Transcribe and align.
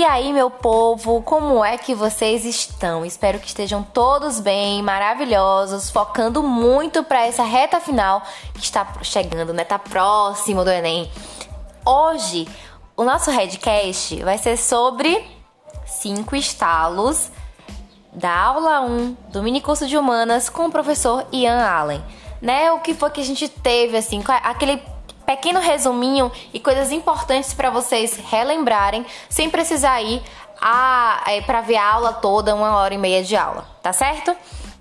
E 0.00 0.04
aí, 0.06 0.32
meu 0.32 0.48
povo, 0.48 1.20
como 1.20 1.62
é 1.62 1.76
que 1.76 1.94
vocês 1.94 2.46
estão? 2.46 3.04
Espero 3.04 3.38
que 3.38 3.48
estejam 3.48 3.82
todos 3.82 4.40
bem, 4.40 4.82
maravilhosos, 4.82 5.90
focando 5.90 6.42
muito 6.42 7.04
para 7.04 7.26
essa 7.26 7.42
reta 7.42 7.78
final 7.80 8.22
que 8.54 8.60
está 8.60 8.94
chegando, 9.02 9.52
né? 9.52 9.62
Tá 9.62 9.78
próximo 9.78 10.64
do 10.64 10.70
Enem. 10.70 11.12
Hoje, 11.84 12.48
o 12.96 13.04
nosso 13.04 13.30
Redcast 13.30 14.22
vai 14.22 14.38
ser 14.38 14.56
sobre 14.56 15.22
cinco 15.84 16.34
estalos 16.34 17.30
da 18.10 18.34
aula 18.34 18.80
1 18.80 19.16
do 19.28 19.42
mini 19.42 19.60
curso 19.60 19.86
de 19.86 19.98
humanas 19.98 20.48
com 20.48 20.64
o 20.64 20.72
professor 20.72 21.26
Ian 21.30 21.62
Allen. 21.62 22.02
Né? 22.40 22.72
O 22.72 22.80
que 22.80 22.94
foi 22.94 23.10
que 23.10 23.20
a 23.20 23.24
gente 23.24 23.50
teve 23.50 23.98
assim, 23.98 24.24
aquele 24.26 24.82
pequeno 25.30 25.60
resuminho 25.60 26.30
e 26.52 26.58
coisas 26.58 26.90
importantes 26.90 27.54
para 27.54 27.70
vocês 27.70 28.16
relembrarem, 28.16 29.06
sem 29.28 29.48
precisar 29.48 30.02
ir 30.02 30.20
a, 30.60 31.22
é, 31.28 31.40
para 31.40 31.60
ver 31.60 31.76
a 31.76 31.92
aula 31.94 32.12
toda, 32.14 32.54
uma 32.54 32.76
hora 32.76 32.94
e 32.94 32.98
meia 32.98 33.22
de 33.22 33.36
aula, 33.36 33.64
tá 33.80 33.92
certo? 33.92 34.34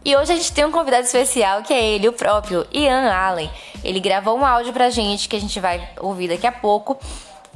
E 0.04 0.16
hoje 0.16 0.34
a 0.34 0.36
gente 0.36 0.52
tem 0.52 0.66
um 0.66 0.72
convidado 0.72 1.04
especial 1.04 1.62
que 1.62 1.72
é 1.72 1.84
ele, 1.84 2.08
o 2.08 2.14
próprio 2.14 2.66
Ian 2.74 3.14
Allen. 3.14 3.50
Ele 3.84 4.00
gravou 4.00 4.38
um 4.38 4.46
áudio 4.46 4.74
pra 4.74 4.90
gente 4.90 5.30
que 5.30 5.36
a 5.36 5.40
gente 5.40 5.60
vai 5.60 5.88
ouvir 6.00 6.30
daqui 6.30 6.48
a 6.48 6.52
pouco, 6.52 6.98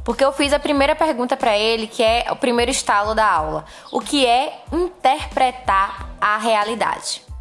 porque 0.03 0.23
eu 0.23 0.31
fiz 0.31 0.53
a 0.53 0.59
primeira 0.59 0.95
pergunta 0.95 1.35
para 1.35 1.57
ele, 1.57 1.87
que 1.87 2.03
é 2.03 2.27
o 2.29 2.35
primeiro 2.35 2.69
estalo 2.69 3.15
da 3.15 3.25
aula: 3.25 3.65
o 3.91 3.99
que 4.01 4.23
é 4.23 4.61
interpretar 4.71 6.09
a 6.21 6.37
realidade? 6.37 7.32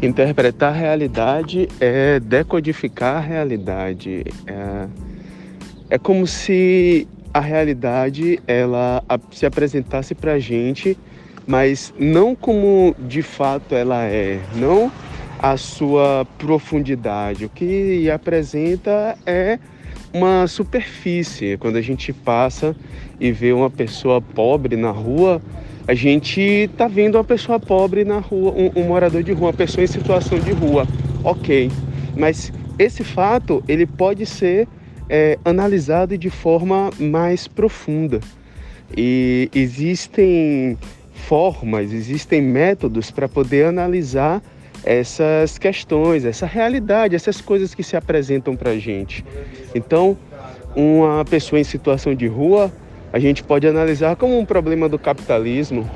Interpretar 0.00 0.72
a 0.72 0.76
realidade 0.76 1.68
é 1.80 2.20
decodificar 2.20 3.16
a 3.16 3.20
realidade. 3.20 4.24
É, 4.46 4.86
é 5.90 5.98
como 5.98 6.26
se 6.26 7.08
a 7.34 7.40
realidade 7.40 8.40
ela 8.46 9.02
se 9.32 9.44
apresentasse 9.44 10.14
para 10.14 10.34
a 10.34 10.38
gente, 10.38 10.96
mas 11.46 11.92
não 11.98 12.34
como 12.36 12.94
de 12.98 13.22
fato 13.22 13.74
ela 13.74 14.04
é, 14.04 14.40
não 14.54 14.90
a 15.38 15.56
sua 15.56 16.26
profundidade. 16.38 17.44
O 17.44 17.48
que 17.48 18.08
apresenta 18.10 19.16
é 19.26 19.58
uma 20.12 20.46
superfície. 20.46 21.56
Quando 21.56 21.76
a 21.76 21.82
gente 21.82 22.12
passa 22.12 22.74
e 23.20 23.32
vê 23.32 23.52
uma 23.52 23.70
pessoa 23.70 24.20
pobre 24.20 24.76
na 24.76 24.90
rua, 24.90 25.40
a 25.88 25.94
gente 25.94 26.38
está 26.38 26.86
vendo 26.86 27.14
uma 27.14 27.24
pessoa 27.24 27.58
pobre 27.58 28.04
na 28.04 28.18
rua, 28.18 28.52
um, 28.52 28.70
um, 28.78 28.84
morador 28.84 29.22
de 29.22 29.32
rua, 29.32 29.46
uma 29.46 29.54
pessoa 29.54 29.82
em 29.82 29.86
situação 29.86 30.38
de 30.38 30.52
rua, 30.52 30.86
ok. 31.24 31.70
Mas 32.14 32.52
esse 32.78 33.02
fato 33.02 33.64
ele 33.66 33.86
pode 33.86 34.26
ser 34.26 34.68
é, 35.08 35.38
analisado 35.42 36.18
de 36.18 36.28
forma 36.28 36.90
mais 37.00 37.48
profunda. 37.48 38.20
E 38.94 39.48
existem 39.54 40.76
formas, 41.14 41.90
existem 41.90 42.42
métodos 42.42 43.10
para 43.10 43.26
poder 43.26 43.64
analisar 43.64 44.42
essas 44.84 45.56
questões, 45.56 46.26
essa 46.26 46.44
realidade, 46.44 47.16
essas 47.16 47.40
coisas 47.40 47.74
que 47.74 47.82
se 47.82 47.96
apresentam 47.96 48.54
para 48.54 48.72
a 48.72 48.78
gente. 48.78 49.24
Então, 49.74 50.18
uma 50.76 51.24
pessoa 51.24 51.58
em 51.58 51.64
situação 51.64 52.14
de 52.14 52.26
rua, 52.26 52.70
a 53.12 53.18
gente 53.18 53.42
pode 53.42 53.66
analisar 53.66 54.16
como 54.16 54.38
um 54.38 54.44
problema 54.44 54.88
do 54.88 54.98
capitalismo. 54.98 55.88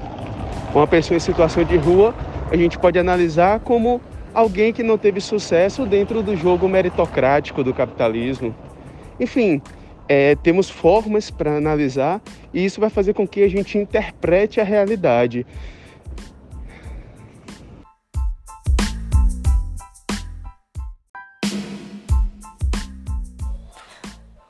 Uma 0.75 0.87
pessoa 0.87 1.17
em 1.17 1.21
situação 1.21 1.65
de 1.65 1.77
rua, 1.77 2.15
a 2.51 2.57
gente 2.57 2.79
pode 2.79 2.99
analisar 2.99 3.61
como 3.61 4.01
alguém 4.33 4.73
que 4.73 4.83
não 4.83 4.97
teve 4.97 5.21
sucesso 5.21 5.85
dentro 5.85 6.23
do 6.23 6.37
jogo 6.37 6.69
meritocrático 6.69 7.63
do 7.63 7.75
capitalismo. 7.75 8.55
Enfim, 9.21 9.61
é, 10.09 10.35
temos 10.37 10.71
formas 10.71 11.31
para 11.31 11.57
analisar 11.57 12.21
e 12.53 12.65
isso 12.65 12.81
vai 12.81 12.89
fazer 12.89 13.13
com 13.13 13.27
que 13.27 13.43
a 13.43 13.49
gente 13.49 13.77
interprete 13.77 14.61
a 14.61 14.65
realidade. 14.65 15.47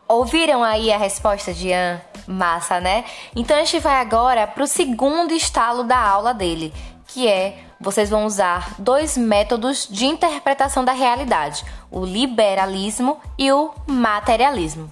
Ouviram 0.09 0.63
aí 0.63 0.93
a 0.93 0.99
resposta 0.99 1.53
de 1.55 1.69
Ian? 1.69 2.12
Massa, 2.33 2.81
né? 2.81 3.05
Então 3.37 3.57
a 3.57 3.61
gente 3.61 3.79
vai 3.79 4.01
agora 4.01 4.47
para 4.47 4.65
o 4.65 4.67
segundo 4.67 5.33
estalo 5.33 5.85
da 5.85 5.99
aula 5.99 6.33
dele, 6.33 6.73
que 7.07 7.29
é 7.29 7.59
vocês 7.79 8.11
vão 8.11 8.25
usar 8.27 8.75
dois 8.79 9.17
métodos 9.17 9.89
de 9.91 10.07
interpretação 10.07 10.85
da 10.85 10.93
realidade: 10.93 11.65
o 11.91 12.05
liberalismo 12.05 13.21
e 13.39 13.51
o 13.53 13.73
materialismo. 13.87 14.91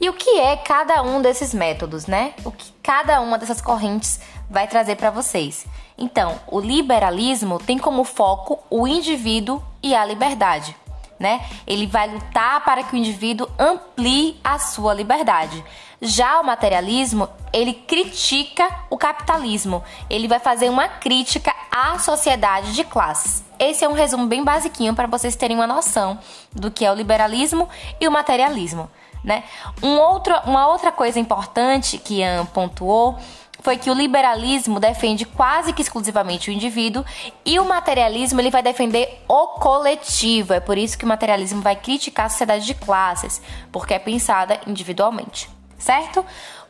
E 0.00 0.08
o 0.08 0.14
que 0.14 0.40
é 0.40 0.56
cada 0.56 1.02
um 1.02 1.20
desses 1.20 1.52
métodos, 1.52 2.06
né? 2.06 2.32
O 2.44 2.50
que 2.50 2.72
cada 2.82 3.20
uma 3.20 3.38
dessas 3.38 3.60
correntes 3.60 4.20
vai 4.48 4.66
trazer 4.66 4.96
para 4.96 5.10
vocês. 5.10 5.66
Então, 5.96 6.40
o 6.46 6.58
liberalismo 6.58 7.58
tem 7.58 7.78
como 7.78 8.04
foco 8.04 8.58
o 8.70 8.88
indivíduo 8.88 9.62
e 9.82 9.94
a 9.94 10.04
liberdade 10.04 10.74
né? 11.20 11.44
Ele 11.66 11.86
vai 11.86 12.08
lutar 12.08 12.64
para 12.64 12.82
que 12.82 12.94
o 12.94 12.96
indivíduo 12.96 13.46
amplie 13.58 14.40
a 14.42 14.58
sua 14.58 14.94
liberdade. 14.94 15.62
Já 16.00 16.40
o 16.40 16.44
materialismo, 16.44 17.28
ele 17.52 17.74
critica 17.74 18.66
o 18.88 18.96
capitalismo. 18.96 19.84
Ele 20.08 20.26
vai 20.26 20.38
fazer 20.38 20.70
uma 20.70 20.88
crítica 20.88 21.54
à 21.70 21.98
sociedade 21.98 22.72
de 22.72 22.82
classes. 22.84 23.44
Esse 23.58 23.84
é 23.84 23.88
um 23.88 23.92
resumo 23.92 24.26
bem 24.26 24.42
basiquinho 24.42 24.94
para 24.94 25.06
vocês 25.06 25.36
terem 25.36 25.58
uma 25.58 25.66
noção 25.66 26.18
do 26.50 26.70
que 26.70 26.86
é 26.86 26.90
o 26.90 26.94
liberalismo 26.94 27.68
e 28.00 28.08
o 28.08 28.10
materialismo, 28.10 28.90
né? 29.22 29.44
Um 29.82 29.98
outro, 29.98 30.34
uma 30.46 30.68
outra 30.68 30.90
coisa 30.90 31.20
importante 31.20 31.98
que 31.98 32.20
Ian 32.20 32.46
pontuou 32.46 33.18
foi 33.62 33.76
que 33.76 33.90
o 33.90 33.94
liberalismo 33.94 34.80
defende 34.80 35.24
quase 35.24 35.72
que 35.72 35.82
exclusivamente 35.82 36.50
o 36.50 36.52
indivíduo 36.52 37.04
e 37.44 37.58
o 37.58 37.64
materialismo 37.64 38.40
ele 38.40 38.50
vai 38.50 38.62
defender 38.62 39.22
o 39.28 39.48
coletivo. 39.48 40.52
É 40.52 40.60
por 40.60 40.76
isso 40.78 40.98
que 40.98 41.04
o 41.04 41.08
materialismo 41.08 41.60
vai 41.60 41.76
criticar 41.76 42.26
a 42.26 42.28
sociedade 42.28 42.66
de 42.66 42.74
classes, 42.74 43.40
porque 43.70 43.94
é 43.94 43.98
pensada 43.98 44.60
individualmente, 44.66 45.48
certo? 45.78 46.24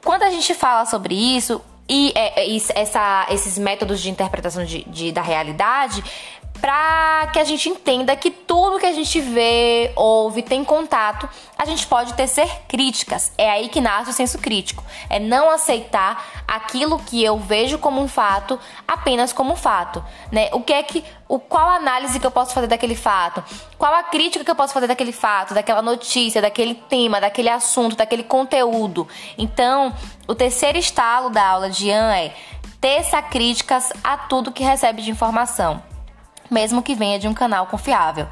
Quando 0.04 0.22
a 0.22 0.30
gente 0.30 0.54
fala 0.54 0.86
sobre 0.86 1.14
isso 1.14 1.60
e 1.88 2.12
é, 2.14 2.44
é, 2.44 2.56
essa, 2.74 3.26
esses 3.30 3.58
métodos 3.58 4.00
de 4.00 4.10
interpretação 4.10 4.64
de, 4.64 4.84
de, 4.84 5.10
da 5.10 5.22
realidade, 5.22 6.04
para 6.60 7.28
que 7.32 7.38
a 7.38 7.44
gente 7.44 7.68
entenda 7.68 8.14
que 8.14 8.30
tudo 8.30 8.78
que 8.78 8.86
a 8.86 8.92
gente 8.92 9.20
vê, 9.20 9.92
ouve, 9.96 10.42
tem 10.42 10.62
contato, 10.62 11.28
a 11.56 11.64
gente 11.64 11.86
pode 11.86 12.12
tecer 12.14 12.48
críticas. 12.68 13.32
É 13.38 13.50
aí 13.50 13.68
que 13.68 13.80
nasce 13.80 14.10
o 14.10 14.12
senso 14.12 14.38
crítico. 14.38 14.84
É 15.08 15.18
não 15.18 15.50
aceitar 15.50 16.42
aquilo 16.46 16.98
que 16.98 17.24
eu 17.24 17.38
vejo 17.38 17.78
como 17.78 18.00
um 18.00 18.08
fato 18.08 18.58
apenas 18.86 19.32
como 19.32 19.54
um 19.54 19.56
fato, 19.56 20.04
né? 20.30 20.50
O 20.52 20.60
que 20.60 20.72
é 20.72 20.82
que 20.82 21.02
o 21.28 21.38
qual 21.38 21.70
análise 21.70 22.18
que 22.18 22.26
eu 22.26 22.30
posso 22.30 22.52
fazer 22.52 22.66
daquele 22.66 22.96
fato? 22.96 23.42
Qual 23.78 23.94
a 23.94 24.02
crítica 24.02 24.44
que 24.44 24.50
eu 24.50 24.56
posso 24.56 24.74
fazer 24.74 24.88
daquele 24.88 25.12
fato, 25.12 25.54
daquela 25.54 25.80
notícia, 25.80 26.42
daquele 26.42 26.74
tema, 26.74 27.20
daquele 27.20 27.48
assunto, 27.48 27.96
daquele 27.96 28.24
conteúdo? 28.24 29.08
Então, 29.38 29.94
o 30.26 30.34
terceiro 30.34 30.76
estalo 30.76 31.30
da 31.30 31.46
aula 31.46 31.70
de 31.70 31.86
Ian 31.86 32.14
é 32.14 32.34
teça 32.80 33.22
críticas 33.22 33.92
a 34.02 34.16
tudo 34.16 34.52
que 34.52 34.64
recebe 34.64 35.02
de 35.02 35.10
informação 35.10 35.90
mesmo 36.50 36.82
que 36.82 36.94
venha 36.94 37.18
de 37.18 37.28
um 37.28 37.34
canal 37.34 37.66
confiável. 37.66 38.26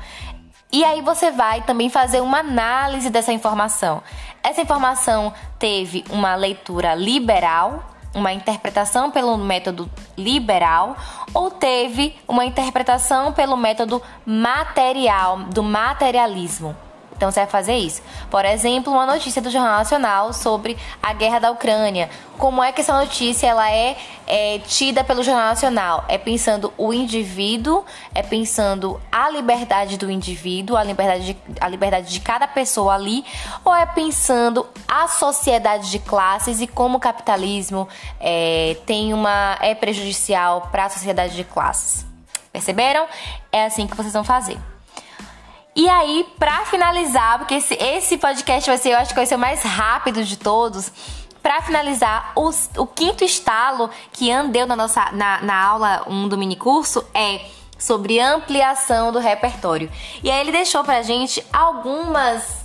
E 0.70 0.84
aí 0.84 1.00
você 1.00 1.30
vai 1.30 1.62
também 1.62 1.88
fazer 1.88 2.20
uma 2.20 2.40
análise 2.40 3.08
dessa 3.08 3.32
informação. 3.32 4.02
Essa 4.42 4.60
informação 4.60 5.32
teve 5.58 6.04
uma 6.10 6.34
leitura 6.34 6.94
liberal, 6.94 7.82
uma 8.14 8.32
interpretação 8.32 9.10
pelo 9.10 9.36
método 9.38 9.90
liberal, 10.16 10.96
ou 11.32 11.50
teve 11.50 12.14
uma 12.26 12.44
interpretação 12.44 13.32
pelo 13.32 13.56
método 13.56 14.02
material, 14.26 15.38
do 15.44 15.62
materialismo. 15.62 16.76
Então 17.18 17.32
você 17.32 17.40
vai 17.40 17.48
fazer 17.48 17.74
isso. 17.74 18.00
Por 18.30 18.44
exemplo, 18.44 18.92
uma 18.92 19.04
notícia 19.04 19.42
do 19.42 19.50
Jornal 19.50 19.78
Nacional 19.78 20.32
sobre 20.32 20.78
a 21.02 21.12
guerra 21.12 21.40
da 21.40 21.50
Ucrânia. 21.50 22.08
Como 22.38 22.62
é 22.62 22.70
que 22.70 22.80
essa 22.80 22.96
notícia 22.96 23.48
ela 23.48 23.68
é, 23.68 23.96
é 24.24 24.60
tida 24.60 25.02
pelo 25.02 25.24
Jornal 25.24 25.48
Nacional? 25.48 26.04
É 26.06 26.16
pensando 26.16 26.72
o 26.78 26.92
indivíduo, 26.92 27.84
é 28.14 28.22
pensando 28.22 29.00
a 29.10 29.28
liberdade 29.30 29.98
do 29.98 30.08
indivíduo, 30.08 30.76
a 30.76 30.84
liberdade 30.84 31.34
de, 31.34 31.36
a 31.60 31.68
liberdade 31.68 32.12
de 32.12 32.20
cada 32.20 32.46
pessoa 32.46 32.94
ali, 32.94 33.24
ou 33.64 33.74
é 33.74 33.84
pensando 33.84 34.64
a 34.86 35.08
sociedade 35.08 35.90
de 35.90 35.98
classes 35.98 36.60
e 36.60 36.68
como 36.68 36.98
o 36.98 37.00
capitalismo 37.00 37.88
é, 38.20 38.76
tem 38.86 39.12
uma 39.12 39.58
é 39.60 39.74
prejudicial 39.74 40.68
para 40.70 40.84
a 40.84 40.88
sociedade 40.88 41.34
de 41.34 41.42
classes. 41.42 42.06
Perceberam? 42.52 43.08
É 43.50 43.64
assim 43.64 43.88
que 43.88 43.96
vocês 43.96 44.12
vão 44.12 44.22
fazer. 44.22 44.56
E 45.78 45.88
aí, 45.88 46.26
pra 46.36 46.64
finalizar, 46.64 47.38
porque 47.38 47.54
esse, 47.54 47.74
esse 47.74 48.18
podcast 48.18 48.68
vai 48.68 48.76
ser, 48.76 48.88
eu 48.88 48.98
acho 48.98 49.10
que 49.10 49.14
vai 49.14 49.26
ser 49.26 49.36
o 49.36 49.38
mais 49.38 49.62
rápido 49.62 50.24
de 50.24 50.36
todos. 50.36 50.90
Para 51.40 51.62
finalizar, 51.62 52.32
o, 52.34 52.50
o, 52.78 52.84
quinto 52.84 53.22
estalo 53.22 53.88
que 54.10 54.28
andeu 54.28 54.66
na, 54.66 54.74
nossa, 54.74 55.12
na, 55.12 55.40
na 55.40 55.54
aula 55.54 56.02
1 56.08 56.12
um 56.12 56.28
do 56.28 56.36
minicurso 56.36 57.06
é 57.14 57.42
sobre 57.78 58.18
ampliação 58.18 59.12
do 59.12 59.20
repertório. 59.20 59.88
E 60.20 60.28
aí 60.28 60.40
ele 60.40 60.50
deixou 60.50 60.82
pra 60.82 61.00
gente 61.02 61.46
algumas 61.52 62.57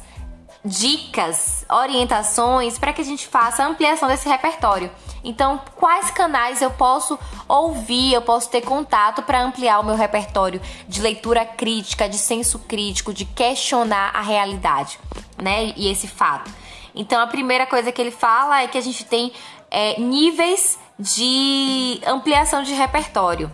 dicas, 0.64 1.66
orientações 1.70 2.78
para 2.78 2.94
que 2.94 3.02
a 3.02 3.06
gente 3.06 3.28
faça 3.28 3.64
a 3.64 3.68
ampliação 3.68 4.08
desse 4.08 4.30
repertório. 4.30 4.90
Então, 5.24 5.62
quais 5.76 6.10
canais 6.12 6.62
eu 6.62 6.72
posso 6.72 7.20
ouvir, 7.48 8.14
eu 8.14 8.22
posso 8.22 8.50
ter 8.50 8.62
contato 8.62 9.22
para 9.24 9.42
ampliar 9.42 9.80
o 9.80 9.84
meu 9.84 9.96
repertório 9.96 10.62
de 10.88 11.02
leitura 11.02 11.46
crítica, 11.46 12.08
de 12.08 12.18
senso 12.18 12.60
crítico, 12.60 13.14
de 13.14 13.26
questionar 13.26 14.12
a 14.14 14.22
realidade, 14.22 15.00
né? 15.42 15.74
E 15.76 15.90
esse 15.90 16.08
fato. 16.08 16.52
Então, 16.96 17.22
a 17.22 17.28
primeira 17.28 17.66
coisa 17.66 17.92
que 17.92 18.02
ele 18.02 18.12
fala 18.12 18.62
é 18.62 18.68
que 18.68 18.78
a 18.78 18.82
gente 18.82 19.04
tem 19.06 19.34
é, 19.70 20.00
níveis 20.00 20.78
de 20.98 22.00
ampliação 22.06 22.64
de 22.64 22.74
repertório 22.74 23.52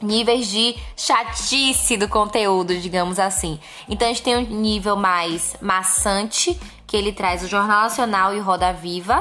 níveis 0.00 0.48
de 0.48 0.76
chatice 0.96 1.96
do 1.96 2.08
conteúdo, 2.08 2.76
digamos 2.76 3.18
assim. 3.18 3.58
Então 3.88 4.06
a 4.06 4.12
gente 4.12 4.22
tem 4.22 4.36
um 4.36 4.42
nível 4.42 4.96
mais 4.96 5.56
maçante, 5.60 6.58
que 6.86 6.96
ele 6.96 7.12
traz 7.12 7.42
o 7.42 7.48
Jornal 7.48 7.82
Nacional 7.82 8.34
e 8.34 8.38
o 8.38 8.42
Roda 8.42 8.72
Viva. 8.72 9.20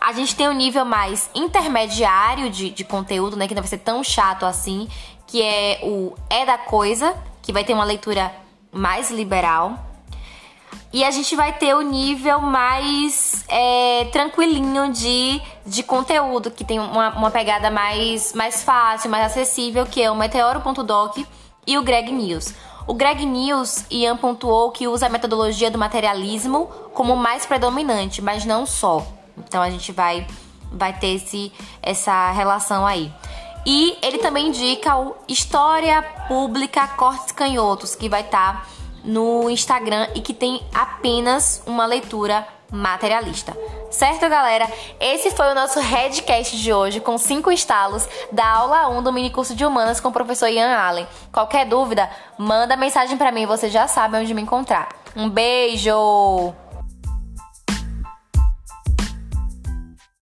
A 0.00 0.12
gente 0.12 0.34
tem 0.34 0.48
um 0.48 0.54
nível 0.54 0.84
mais 0.84 1.28
intermediário 1.34 2.50
de, 2.50 2.70
de 2.70 2.84
conteúdo, 2.84 3.36
né? 3.36 3.46
Que 3.46 3.54
não 3.54 3.62
vai 3.62 3.68
ser 3.68 3.78
tão 3.78 4.02
chato 4.02 4.46
assim, 4.46 4.88
que 5.26 5.42
é 5.42 5.80
o 5.82 6.14
É 6.28 6.46
da 6.46 6.56
Coisa, 6.56 7.14
que 7.42 7.52
vai 7.52 7.64
ter 7.64 7.74
uma 7.74 7.84
leitura 7.84 8.32
mais 8.72 9.10
liberal. 9.10 9.89
E 10.92 11.04
a 11.04 11.10
gente 11.12 11.36
vai 11.36 11.52
ter 11.52 11.74
o 11.74 11.82
nível 11.82 12.40
mais 12.40 13.44
é, 13.48 14.08
tranquilinho 14.10 14.92
de, 14.92 15.40
de 15.64 15.84
conteúdo, 15.84 16.50
que 16.50 16.64
tem 16.64 16.80
uma, 16.80 17.10
uma 17.10 17.30
pegada 17.30 17.70
mais, 17.70 18.32
mais 18.32 18.64
fácil, 18.64 19.08
mais 19.08 19.26
acessível, 19.26 19.86
que 19.86 20.02
é 20.02 20.10
o 20.10 20.16
Meteoro.doc 20.16 21.18
e 21.64 21.78
o 21.78 21.82
Greg 21.82 22.10
News. 22.10 22.54
O 22.88 22.94
Greg 22.94 23.24
News, 23.24 23.84
Ian 23.88 24.16
pontuou 24.16 24.72
que 24.72 24.88
usa 24.88 25.06
a 25.06 25.08
metodologia 25.08 25.70
do 25.70 25.78
materialismo 25.78 26.66
como 26.92 27.14
mais 27.14 27.46
predominante, 27.46 28.20
mas 28.20 28.44
não 28.44 28.66
só. 28.66 29.06
Então 29.38 29.62
a 29.62 29.70
gente 29.70 29.92
vai, 29.92 30.26
vai 30.72 30.92
ter 30.92 31.14
esse, 31.14 31.52
essa 31.80 32.32
relação 32.32 32.84
aí. 32.84 33.12
E 33.64 33.96
ele 34.02 34.18
também 34.18 34.48
indica 34.48 34.96
o 34.96 35.14
História 35.28 36.02
Pública 36.26 36.88
Cortes 36.88 37.30
Canhotos, 37.30 37.94
que 37.94 38.08
vai 38.08 38.22
estar. 38.22 38.54
Tá 38.54 38.79
no 39.04 39.48
Instagram 39.50 40.08
e 40.14 40.20
que 40.20 40.34
tem 40.34 40.62
apenas 40.74 41.62
uma 41.66 41.86
leitura 41.86 42.46
materialista. 42.70 43.56
Certo, 43.90 44.28
galera? 44.28 44.70
Esse 45.00 45.30
foi 45.30 45.50
o 45.50 45.54
nosso 45.54 45.80
Redcast 45.80 46.56
de 46.56 46.72
hoje 46.72 47.00
com 47.00 47.18
cinco 47.18 47.50
estalos 47.50 48.08
da 48.30 48.48
aula 48.48 48.88
1 48.88 49.02
do 49.02 49.12
mini 49.12 49.30
curso 49.30 49.54
de 49.54 49.64
humanas 49.64 50.00
com 50.00 50.08
o 50.08 50.12
professor 50.12 50.48
Ian 50.48 50.76
Allen. 50.76 51.06
Qualquer 51.32 51.66
dúvida, 51.66 52.08
manda 52.38 52.76
mensagem 52.76 53.16
para 53.16 53.32
mim, 53.32 53.46
você 53.46 53.68
já 53.68 53.88
sabe 53.88 54.16
onde 54.16 54.32
me 54.32 54.42
encontrar. 54.42 54.88
Um 55.16 55.28
beijo! 55.28 56.54